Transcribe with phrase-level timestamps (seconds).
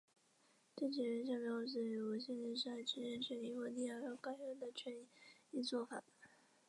[0.75, 4.97] 这是起因于唱片公司和无线电视台之间因权益问题而改用的权
[5.51, 6.03] 宜作法。